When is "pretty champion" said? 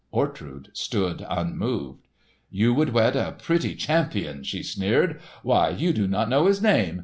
3.33-4.41